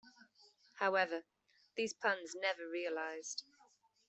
However, 0.79 1.25
these 1.75 1.93
plans 1.93 2.33
never 2.33 2.67
realized. 2.67 3.43